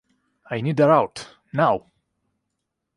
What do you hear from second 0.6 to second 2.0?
need her out, now!